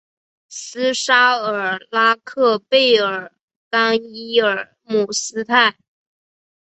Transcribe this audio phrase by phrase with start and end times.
[0.49, 3.31] 斯沙尔拉克贝尔
[3.69, 5.75] 甘伊尔姆斯泰。